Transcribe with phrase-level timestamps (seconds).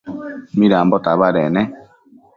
[0.57, 1.63] Midambo tabadec ne?